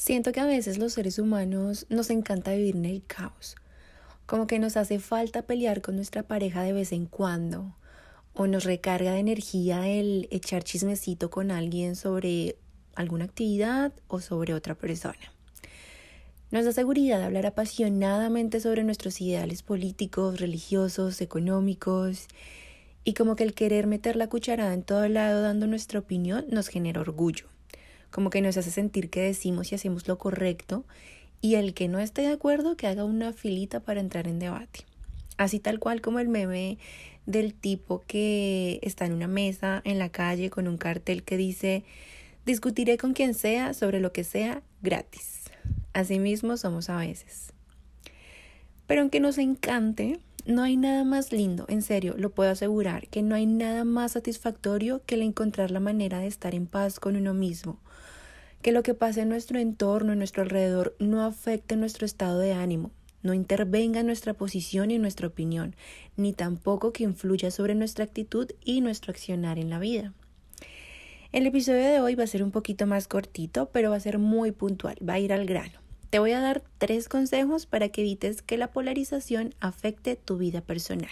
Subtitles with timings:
[0.00, 3.54] Siento que a veces los seres humanos nos encanta vivir en el caos,
[4.24, 7.76] como que nos hace falta pelear con nuestra pareja de vez en cuando,
[8.32, 12.56] o nos recarga de energía el echar chismecito con alguien sobre
[12.94, 15.34] alguna actividad o sobre otra persona.
[16.50, 22.26] Nos da seguridad hablar apasionadamente sobre nuestros ideales políticos, religiosos, económicos,
[23.04, 26.68] y como que el querer meter la cucharada en todo lado dando nuestra opinión nos
[26.68, 27.50] genera orgullo
[28.10, 30.84] como que nos hace sentir que decimos y hacemos lo correcto
[31.40, 34.84] y el que no esté de acuerdo que haga una filita para entrar en debate.
[35.36, 36.78] Así tal cual como el meme
[37.26, 41.84] del tipo que está en una mesa en la calle con un cartel que dice
[42.44, 45.44] discutiré con quien sea sobre lo que sea gratis.
[45.92, 47.52] Asimismo somos a veces.
[48.86, 53.22] Pero aunque nos encante, no hay nada más lindo, en serio, lo puedo asegurar, que
[53.22, 57.16] no hay nada más satisfactorio que el encontrar la manera de estar en paz con
[57.16, 57.78] uno mismo,
[58.62, 62.52] que lo que pasa en nuestro entorno, en nuestro alrededor, no afecte nuestro estado de
[62.52, 62.90] ánimo,
[63.22, 65.74] no intervenga en nuestra posición y en nuestra opinión,
[66.16, 70.12] ni tampoco que influya sobre nuestra actitud y nuestro accionar en la vida.
[71.32, 74.18] El episodio de hoy va a ser un poquito más cortito, pero va a ser
[74.18, 75.78] muy puntual, va a ir al grano.
[76.10, 80.60] Te voy a dar tres consejos para que evites que la polarización afecte tu vida
[80.60, 81.10] personal.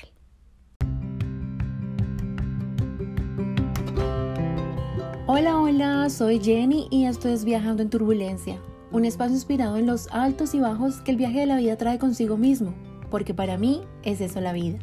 [5.39, 8.59] Hola, hola, soy Jenny y esto es Viajando en Turbulencia,
[8.91, 11.97] un espacio inspirado en los altos y bajos que el viaje de la vida trae
[11.97, 12.75] consigo mismo,
[13.09, 14.81] porque para mí es eso la vida.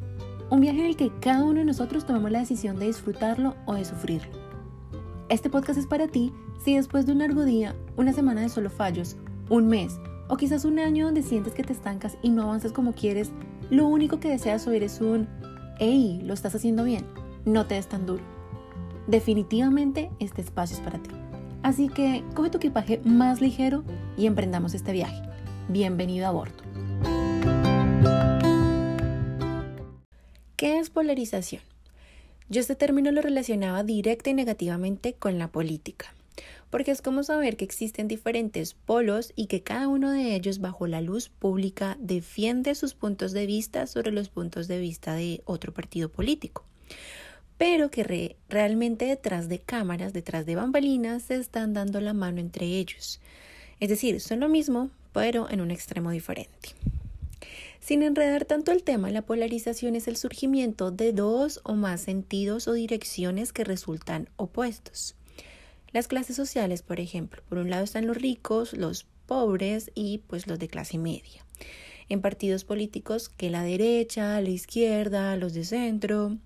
[0.50, 3.74] Un viaje en el que cada uno de nosotros tomamos la decisión de disfrutarlo o
[3.74, 4.32] de sufrirlo.
[5.28, 6.32] Este podcast es para ti
[6.64, 9.18] si después de un largo día, una semana de solo fallos,
[9.50, 12.94] un mes o quizás un año donde sientes que te estancas y no avanzas como
[12.94, 13.30] quieres,
[13.70, 15.28] lo único que deseas oír es un
[15.80, 17.04] hey, lo estás haciendo bien,
[17.44, 18.35] no te des tan duro.
[19.08, 21.12] Definitivamente este espacio es para ti.
[21.62, 23.84] Así que coge tu equipaje más ligero
[24.18, 25.22] y emprendamos este viaje.
[25.68, 26.56] Bienvenido a bordo.
[30.56, 31.62] ¿Qué es polarización?
[32.50, 36.14] Yo este término lo relacionaba directa y negativamente con la política
[36.70, 40.88] porque es como saber que existen diferentes polos y que cada uno de ellos bajo
[40.88, 45.74] la luz pública defiende sus puntos de vista sobre los puntos de vista de otro
[45.74, 46.66] partido político
[47.58, 52.66] pero que realmente detrás de cámaras, detrás de bambalinas, se están dando la mano entre
[52.66, 53.22] ellos.
[53.80, 56.70] Es decir, son lo mismo, pero en un extremo diferente.
[57.80, 62.68] Sin enredar tanto el tema, la polarización es el surgimiento de dos o más sentidos
[62.68, 65.16] o direcciones que resultan opuestos.
[65.92, 70.48] Las clases sociales, por ejemplo, por un lado están los ricos, los pobres y pues
[70.48, 71.46] los de clase media.
[72.10, 76.38] En partidos políticos que la derecha, la izquierda, los de centro.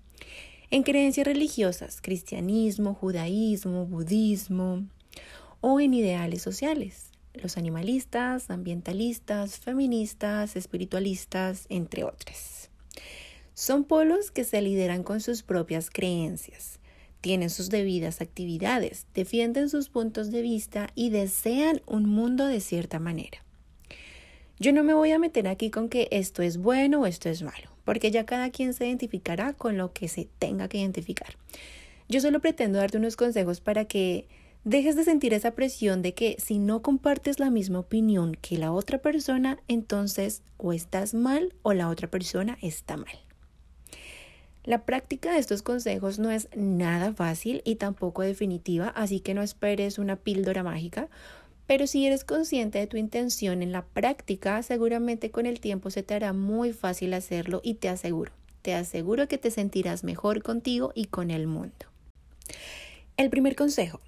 [0.70, 4.86] En creencias religiosas, cristianismo, judaísmo, budismo.
[5.60, 12.70] O en ideales sociales, los animalistas, ambientalistas, feministas, espiritualistas, entre otras.
[13.54, 16.80] Son polos que se lideran con sus propias creencias
[17.20, 22.98] tienen sus debidas actividades, defienden sus puntos de vista y desean un mundo de cierta
[22.98, 23.44] manera.
[24.58, 27.42] Yo no me voy a meter aquí con que esto es bueno o esto es
[27.42, 31.34] malo, porque ya cada quien se identificará con lo que se tenga que identificar.
[32.08, 34.28] Yo solo pretendo darte unos consejos para que
[34.62, 38.70] dejes de sentir esa presión de que si no compartes la misma opinión que la
[38.70, 43.18] otra persona, entonces o estás mal o la otra persona está mal.
[44.62, 49.42] La práctica de estos consejos no es nada fácil y tampoco definitiva, así que no
[49.42, 51.08] esperes una píldora mágica,
[51.70, 56.02] pero si eres consciente de tu intención en la práctica, seguramente con el tiempo se
[56.02, 60.90] te hará muy fácil hacerlo y te aseguro, te aseguro que te sentirás mejor contigo
[60.96, 61.86] y con el mundo.
[63.16, 64.00] El primer consejo,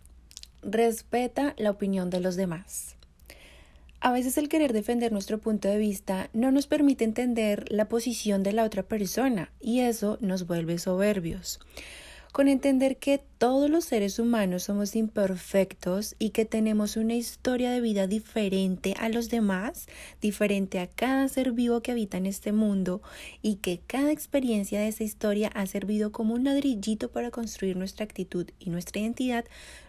[0.63, 2.97] respeta la opinión de los demás.
[4.01, 8.43] A veces el querer defender nuestro punto de vista no nos permite entender la posición
[8.43, 11.61] de la otra persona y eso nos vuelve soberbios.
[12.33, 17.83] Con entender que todos los seres humanos somos imperfectos y que tenemos una historia de
[17.83, 19.87] vida diferente a los demás,
[20.23, 23.03] diferente a cada ser vivo que habita en este mundo
[23.43, 28.05] y que cada experiencia de esa historia ha servido como un ladrillito para construir nuestra
[28.05, 29.45] actitud y nuestra identidad,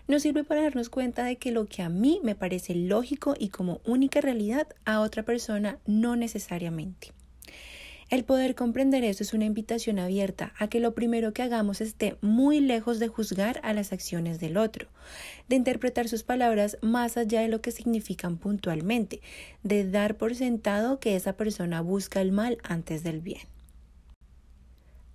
[0.09, 3.49] nos sirve para darnos cuenta de que lo que a mí me parece lógico y
[3.49, 7.13] como única realidad a otra persona no necesariamente.
[8.13, 12.15] El poder comprender eso es una invitación abierta a que lo primero que hagamos esté
[12.21, 14.87] muy lejos de juzgar a las acciones del otro,
[15.49, 19.19] de interpretar sus palabras más allá de lo que significan puntualmente,
[19.63, 23.47] de dar por sentado que esa persona busca el mal antes del bien.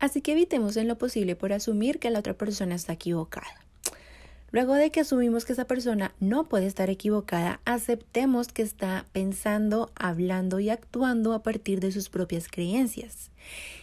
[0.01, 3.68] Así que evitemos en lo posible por asumir que la otra persona está equivocada.
[4.51, 9.93] Luego de que asumimos que esa persona no puede estar equivocada, aceptemos que está pensando,
[9.95, 13.31] hablando y actuando a partir de sus propias creencias.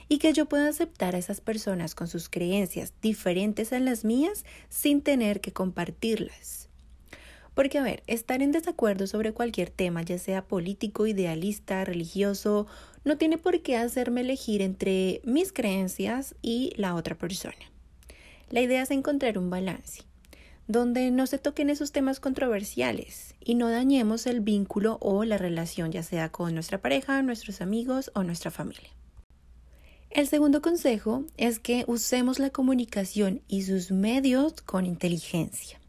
[0.09, 4.43] Y que yo pueda aceptar a esas personas con sus creencias diferentes a las mías
[4.69, 6.67] sin tener que compartirlas.
[7.53, 12.65] Porque, a ver, estar en desacuerdo sobre cualquier tema, ya sea político, idealista, religioso,
[13.03, 17.71] no tiene por qué hacerme elegir entre mis creencias y la otra persona.
[18.49, 20.03] La idea es encontrar un balance
[20.67, 25.91] donde no se toquen esos temas controversiales y no dañemos el vínculo o la relación,
[25.91, 28.89] ya sea con nuestra pareja, nuestros amigos o nuestra familia.
[30.09, 35.79] El segundo consejo es que usemos la comunicación y sus medios con inteligencia.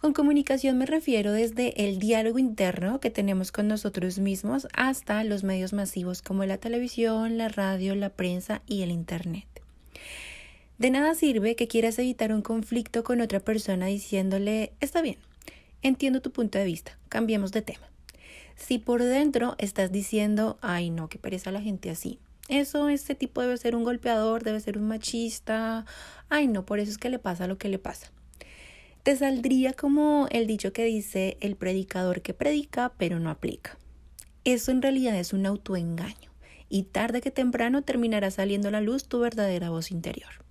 [0.00, 5.44] Con comunicación me refiero desde el diálogo interno que tenemos con nosotros mismos hasta los
[5.44, 9.61] medios masivos como la televisión, la radio, la prensa y el Internet.
[10.82, 15.16] De nada sirve que quieras evitar un conflicto con otra persona diciéndole, está bien,
[15.80, 17.88] entiendo tu punto de vista, cambiemos de tema.
[18.56, 22.18] Si por dentro estás diciendo, ay no, que pereza la gente así,
[22.48, 25.86] eso, este tipo debe ser un golpeador, debe ser un machista,
[26.28, 28.10] ay no, por eso es que le pasa lo que le pasa.
[29.04, 33.78] Te saldría como el dicho que dice el predicador que predica pero no aplica.
[34.42, 36.32] Eso en realidad es un autoengaño
[36.68, 40.42] y tarde que temprano terminará saliendo a la luz tu verdadera voz interior.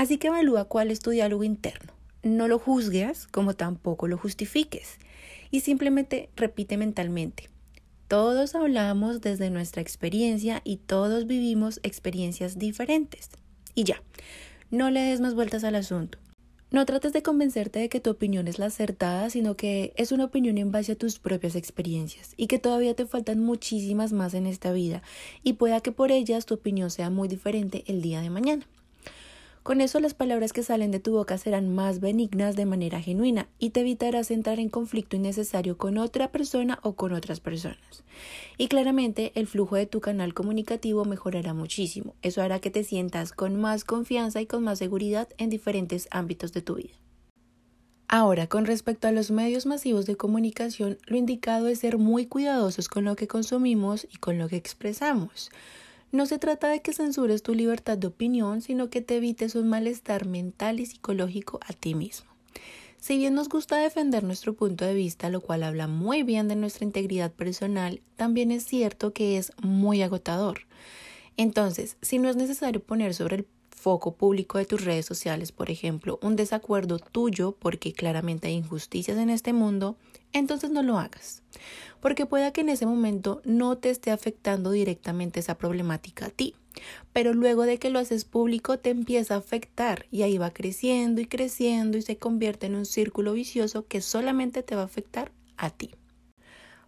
[0.00, 1.92] Así que evalúa cuál es tu diálogo interno.
[2.22, 4.96] No lo juzgues como tampoco lo justifiques.
[5.50, 7.50] Y simplemente repite mentalmente.
[8.08, 13.28] Todos hablamos desde nuestra experiencia y todos vivimos experiencias diferentes.
[13.74, 14.02] Y ya,
[14.70, 16.16] no le des más vueltas al asunto.
[16.70, 20.24] No trates de convencerte de que tu opinión es la acertada, sino que es una
[20.24, 24.46] opinión en base a tus propias experiencias y que todavía te faltan muchísimas más en
[24.46, 25.02] esta vida
[25.42, 28.66] y pueda que por ellas tu opinión sea muy diferente el día de mañana.
[29.62, 33.46] Con eso las palabras que salen de tu boca serán más benignas de manera genuina
[33.58, 38.04] y te evitarás entrar en conflicto innecesario con otra persona o con otras personas.
[38.56, 42.14] Y claramente el flujo de tu canal comunicativo mejorará muchísimo.
[42.22, 46.54] Eso hará que te sientas con más confianza y con más seguridad en diferentes ámbitos
[46.54, 46.94] de tu vida.
[48.08, 52.88] Ahora, con respecto a los medios masivos de comunicación, lo indicado es ser muy cuidadosos
[52.88, 55.50] con lo que consumimos y con lo que expresamos.
[56.12, 59.68] No se trata de que censures tu libertad de opinión, sino que te evites un
[59.68, 62.30] malestar mental y psicológico a ti mismo.
[62.98, 66.56] Si bien nos gusta defender nuestro punto de vista, lo cual habla muy bien de
[66.56, 70.66] nuestra integridad personal, también es cierto que es muy agotador.
[71.36, 75.70] Entonces, si no es necesario poner sobre el foco público de tus redes sociales, por
[75.70, 79.96] ejemplo, un desacuerdo tuyo porque claramente hay injusticias en este mundo,
[80.32, 81.42] entonces no lo hagas.
[82.00, 86.54] Porque pueda que en ese momento no te esté afectando directamente esa problemática a ti,
[87.12, 91.20] pero luego de que lo haces público te empieza a afectar y ahí va creciendo
[91.20, 95.32] y creciendo y se convierte en un círculo vicioso que solamente te va a afectar
[95.56, 95.90] a ti.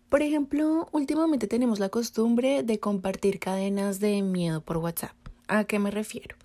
[0.09, 5.17] Por ejemplo, últimamente tenemos la costumbre de compartir cadenas de miedo por WhatsApp.
[5.49, 6.37] ¿A qué me refiero?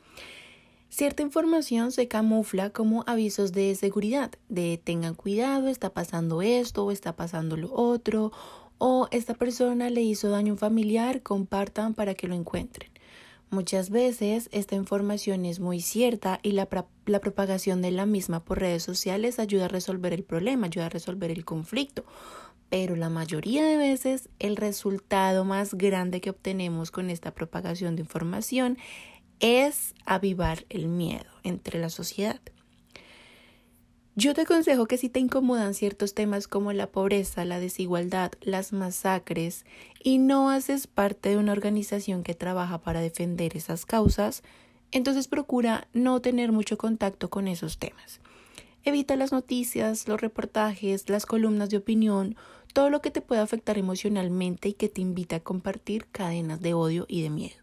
[0.98, 6.92] Cierta información se camufla como avisos de seguridad, de tengan cuidado, está pasando esto o
[6.92, 8.32] está pasando lo otro,
[8.80, 12.90] o esta persona le hizo daño a un familiar, compartan para que lo encuentren.
[13.52, 16.68] Muchas veces esta información es muy cierta y la,
[17.06, 20.90] la, propagación de la misma por redes sociales ayuda a resolver el problema, ayuda a
[20.90, 22.06] resolver el conflicto.
[22.70, 28.02] Pero la mayoría de veces el resultado más grande que obtenemos con esta propagación de
[28.02, 28.80] información
[29.40, 32.40] es avivar el miedo entre la sociedad.
[34.16, 38.74] Yo te aconsejo que si te incomodan ciertos temas como la pobreza, la desigualdad, las
[38.74, 39.64] masacres
[40.04, 44.42] y no haces parte de una organización que trabaja para defender esas causas,
[44.92, 48.20] entonces procura no tener mucho contacto con esos temas.
[48.84, 52.38] Evita las noticias, los reportajes, las columnas de opinión,
[52.74, 56.74] todo lo que te pueda afectar emocionalmente y que te invita a compartir cadenas de
[56.74, 57.58] odio y de miedo.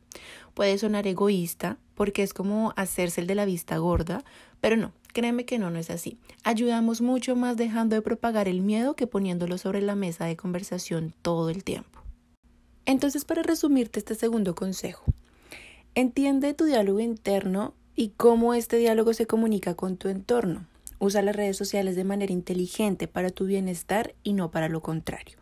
[0.54, 4.25] Puede sonar egoísta porque es como hacerse el de la vista gorda,
[4.61, 6.18] pero no, créeme que no, no es así.
[6.42, 11.14] Ayudamos mucho más dejando de propagar el miedo que poniéndolo sobre la mesa de conversación
[11.23, 12.00] todo el tiempo.
[12.87, 15.04] Entonces, para resumirte este segundo consejo,
[15.94, 20.66] entiende tu diálogo interno y cómo este diálogo se comunica con tu entorno.
[20.99, 25.37] Usa las redes sociales de manera inteligente para tu bienestar y no para lo contrario.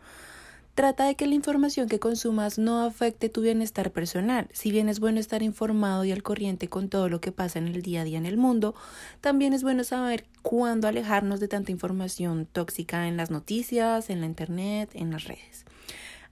[0.75, 4.49] Trata de que la información que consumas no afecte tu bienestar personal.
[4.55, 7.69] Si bien es bueno estar informado y al corriente con todo lo que pasa en
[7.69, 8.75] el día a día en el mundo,
[9.21, 14.27] también es bueno saber cuándo alejarnos de tanta información tóxica en las noticias, en la
[14.27, 15.67] internet, en las redes.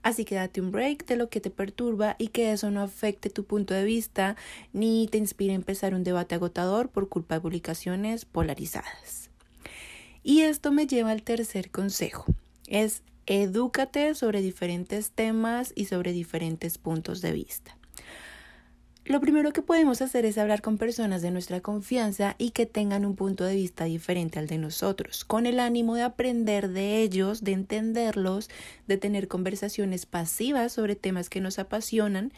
[0.01, 3.29] Así que date un break de lo que te perturba y que eso no afecte
[3.29, 4.35] tu punto de vista
[4.73, 9.29] ni te inspire a empezar un debate agotador por culpa de publicaciones polarizadas.
[10.23, 12.25] Y esto me lleva al tercer consejo.
[12.65, 17.77] Es edúcate sobre diferentes temas y sobre diferentes puntos de vista.
[19.03, 23.03] Lo primero que podemos hacer es hablar con personas de nuestra confianza y que tengan
[23.03, 27.43] un punto de vista diferente al de nosotros, con el ánimo de aprender de ellos,
[27.43, 28.49] de entenderlos,
[28.87, 32.31] de tener conversaciones pasivas sobre temas que nos apasionan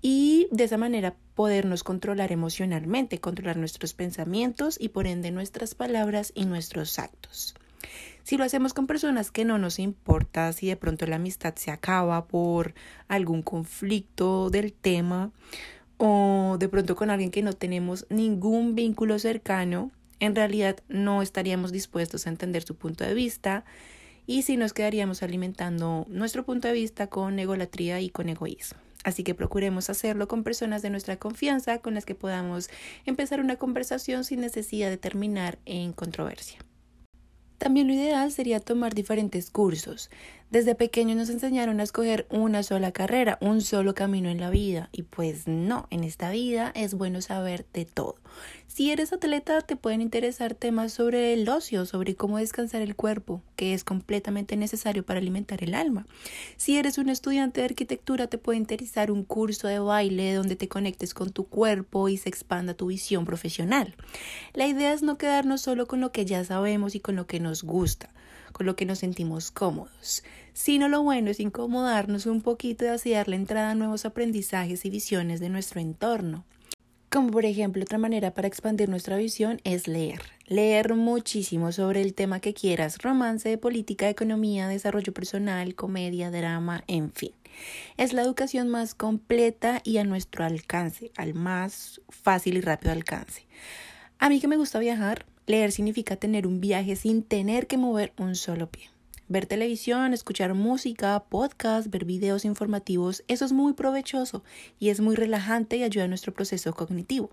[0.00, 6.32] y de esa manera podernos controlar emocionalmente, controlar nuestros pensamientos y por ende nuestras palabras
[6.34, 7.54] y nuestros actos.
[8.24, 11.70] Si lo hacemos con personas que no nos importa, si de pronto la amistad se
[11.70, 12.74] acaba por
[13.08, 15.32] algún conflicto del tema,
[15.96, 21.72] o de pronto con alguien que no tenemos ningún vínculo cercano, en realidad no estaríamos
[21.72, 23.64] dispuestos a entender su punto de vista
[24.26, 28.80] y si nos quedaríamos alimentando nuestro punto de vista con egolatría y con egoísmo.
[29.04, 32.70] Así que procuremos hacerlo con personas de nuestra confianza con las que podamos
[33.04, 36.60] empezar una conversación sin necesidad de terminar en controversia.
[37.62, 40.10] También lo ideal sería tomar diferentes cursos.
[40.52, 44.90] Desde pequeños nos enseñaron a escoger una sola carrera, un solo camino en la vida.
[44.92, 48.16] Y pues no, en esta vida es bueno saber de todo.
[48.66, 53.40] Si eres atleta, te pueden interesar temas sobre el ocio, sobre cómo descansar el cuerpo,
[53.56, 56.06] que es completamente necesario para alimentar el alma.
[56.58, 60.68] Si eres un estudiante de arquitectura, te puede interesar un curso de baile donde te
[60.68, 63.94] conectes con tu cuerpo y se expanda tu visión profesional.
[64.52, 67.40] La idea es no quedarnos solo con lo que ya sabemos y con lo que
[67.40, 68.10] nos gusta
[68.52, 73.10] con lo que nos sentimos cómodos, sino lo bueno es incomodarnos un poquito y así
[73.10, 76.44] darle entrada a nuevos aprendizajes y visiones de nuestro entorno.
[77.12, 80.22] Como por ejemplo, otra manera para expandir nuestra visión es leer.
[80.46, 87.12] Leer muchísimo sobre el tema que quieras, romance, política, economía, desarrollo personal, comedia, drama, en
[87.12, 87.32] fin.
[87.98, 93.46] Es la educación más completa y a nuestro alcance, al más fácil y rápido alcance.
[94.18, 98.14] A mí que me gusta viajar, leer significa tener un viaje sin tener que mover
[98.16, 98.91] un solo pie.
[99.32, 104.44] Ver televisión, escuchar música, podcast, ver videos informativos, eso es muy provechoso
[104.78, 107.30] y es muy relajante y ayuda a nuestro proceso cognitivo.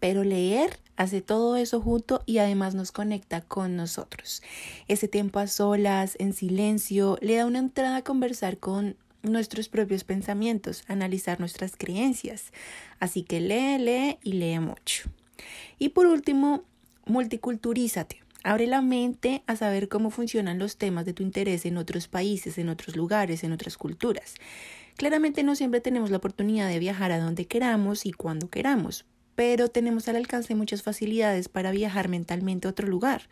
[0.00, 4.42] Pero leer hace todo eso junto y además nos conecta con nosotros.
[4.88, 10.04] Ese tiempo a solas, en silencio, le da una entrada a conversar con nuestros propios
[10.04, 12.50] pensamientos, analizar nuestras creencias.
[12.98, 15.02] Así que lee, lee y lee mucho.
[15.78, 16.64] Y por último,
[17.04, 18.21] multiculturízate.
[18.44, 22.58] Abre la mente a saber cómo funcionan los temas de tu interés en otros países,
[22.58, 24.34] en otros lugares, en otras culturas.
[24.96, 29.06] Claramente no siempre tenemos la oportunidad de viajar a donde queramos y cuando queramos,
[29.36, 33.28] pero tenemos al alcance muchas facilidades para viajar mentalmente a otro lugar.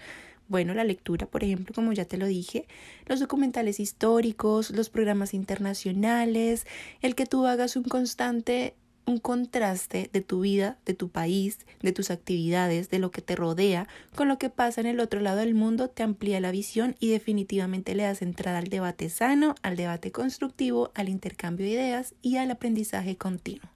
[0.48, 2.66] Bueno, la lectura, por ejemplo, como ya te lo dije,
[3.06, 6.66] los documentales históricos, los programas internacionales,
[7.02, 8.74] el que tú hagas un constante
[9.06, 13.36] un contraste de tu vida, de tu país, de tus actividades, de lo que te
[13.36, 16.96] rodea, con lo que pasa en el otro lado del mundo, te amplía la visión
[17.00, 22.14] y definitivamente le das entrada al debate sano, al debate constructivo, al intercambio de ideas
[22.22, 23.68] y al aprendizaje continuo.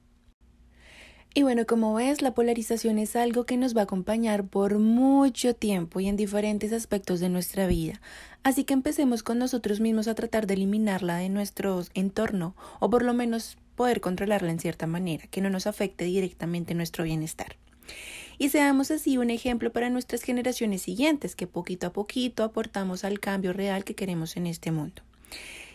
[1.37, 5.53] Y bueno, como ves, la polarización es algo que nos va a acompañar por mucho
[5.53, 8.01] tiempo y en diferentes aspectos de nuestra vida.
[8.45, 13.03] Así que empecemos con nosotros mismos a tratar de eliminarla de nuestro entorno o por
[13.03, 17.57] lo menos poder controlarla en cierta manera, que no nos afecte directamente nuestro bienestar.
[18.39, 23.21] Y seamos así un ejemplo para nuestras generaciones siguientes, que poquito a poquito aportamos al
[23.21, 25.03] cambio real que queremos en este mundo.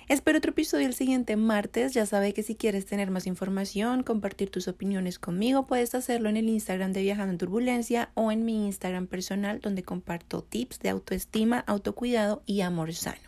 [0.10, 1.94] Espero otro episodio el siguiente martes.
[1.94, 6.38] Ya sabe que si quieres tener más información, compartir tus opiniones conmigo, puedes hacerlo en
[6.38, 10.90] el Instagram de Viajando en Turbulencia o en mi Instagram personal, donde comparto tips de
[10.90, 13.22] autoestima, autocuidado y amor sano.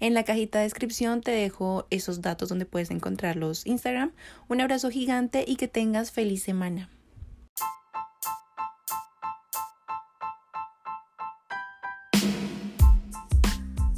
[0.00, 4.12] En la cajita de descripción te dejo esos datos donde puedes encontrar los Instagram.
[4.48, 6.90] Un abrazo gigante y que tengas feliz semana.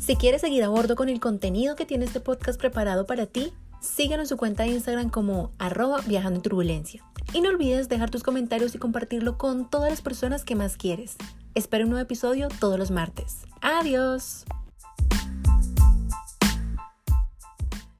[0.07, 3.53] Si quieres seguir a bordo con el contenido que tiene este podcast preparado para ti,
[3.81, 7.03] síguenos en su cuenta de Instagram como arroba viajando en turbulencia.
[7.33, 11.17] Y no olvides dejar tus comentarios y compartirlo con todas las personas que más quieres.
[11.57, 13.38] Espero un nuevo episodio todos los martes.
[13.61, 14.45] Adiós.